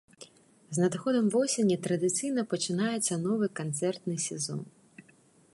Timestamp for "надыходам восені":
0.83-1.77